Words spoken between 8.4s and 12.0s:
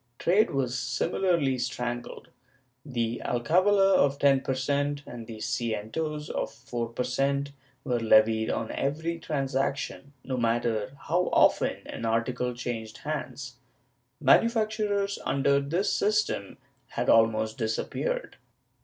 on every transaction, no matter how often